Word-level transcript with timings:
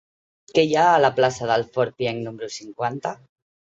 Què 0.57 0.63
hi 0.69 0.73
ha 0.77 0.85
a 0.93 1.03
la 1.05 1.13
plaça 1.21 1.51
del 1.53 1.69
Fort 1.79 1.97
Pienc 2.03 2.27
número 2.29 2.53
cinquanta? 2.61 3.19